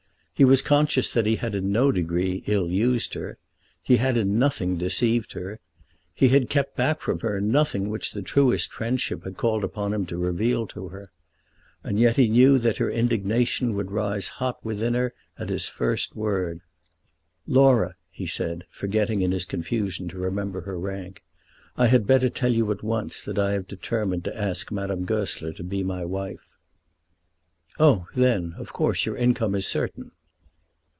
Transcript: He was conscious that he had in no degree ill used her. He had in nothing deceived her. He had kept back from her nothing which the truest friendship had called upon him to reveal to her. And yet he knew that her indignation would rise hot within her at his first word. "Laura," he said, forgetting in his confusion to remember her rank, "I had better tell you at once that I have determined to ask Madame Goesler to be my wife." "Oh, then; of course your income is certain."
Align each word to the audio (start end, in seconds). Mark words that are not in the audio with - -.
He 0.33 0.43
was 0.45 0.63
conscious 0.63 1.11
that 1.13 1.27
he 1.27 1.35
had 1.35 1.53
in 1.53 1.71
no 1.71 1.91
degree 1.91 2.41
ill 2.47 2.67
used 2.71 3.13
her. 3.13 3.37
He 3.83 3.97
had 3.97 4.17
in 4.17 4.39
nothing 4.39 4.75
deceived 4.75 5.33
her. 5.33 5.59
He 6.15 6.29
had 6.29 6.49
kept 6.49 6.75
back 6.75 6.99
from 6.99 7.19
her 7.19 7.39
nothing 7.39 7.89
which 7.89 8.11
the 8.11 8.23
truest 8.23 8.71
friendship 8.73 9.23
had 9.23 9.37
called 9.37 9.63
upon 9.63 9.93
him 9.93 10.07
to 10.07 10.17
reveal 10.17 10.65
to 10.69 10.87
her. 10.87 11.11
And 11.83 11.99
yet 11.99 12.15
he 12.15 12.27
knew 12.27 12.57
that 12.57 12.77
her 12.77 12.89
indignation 12.89 13.75
would 13.75 13.91
rise 13.91 14.27
hot 14.29 14.65
within 14.65 14.95
her 14.95 15.13
at 15.37 15.49
his 15.49 15.69
first 15.69 16.15
word. 16.15 16.61
"Laura," 17.45 17.93
he 18.09 18.25
said, 18.25 18.65
forgetting 18.71 19.21
in 19.21 19.31
his 19.33 19.45
confusion 19.45 20.07
to 20.07 20.17
remember 20.17 20.61
her 20.61 20.79
rank, 20.79 21.21
"I 21.77 21.85
had 21.85 22.07
better 22.07 22.29
tell 22.29 22.51
you 22.51 22.71
at 22.71 22.81
once 22.81 23.21
that 23.25 23.37
I 23.37 23.51
have 23.51 23.67
determined 23.67 24.23
to 24.23 24.35
ask 24.35 24.71
Madame 24.71 25.05
Goesler 25.05 25.53
to 25.53 25.63
be 25.63 25.83
my 25.83 26.03
wife." 26.03 26.47
"Oh, 27.79 28.07
then; 28.15 28.55
of 28.57 28.73
course 28.73 29.05
your 29.05 29.15
income 29.17 29.53
is 29.53 29.67
certain." 29.67 30.09